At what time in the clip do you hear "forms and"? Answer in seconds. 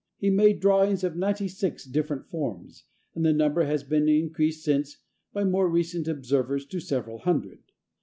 2.25-3.23